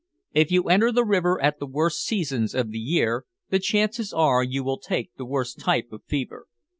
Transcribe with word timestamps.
If 0.33 0.49
you 0.51 0.63
enter 0.63 0.91
the 0.91 1.05
river 1.05 1.39
at 1.39 1.59
the 1.59 1.67
worst 1.67 2.03
seasons 2.03 2.55
of 2.55 2.71
the 2.71 2.79
year, 2.79 3.25
the 3.51 3.59
chances 3.59 4.11
are 4.11 4.41
you 4.43 4.63
will 4.63 4.79
take 4.79 5.11
the 5.15 5.25
worst 5.25 5.59
type 5.59 5.91
of 5.91 6.03
fever. 6.05 6.47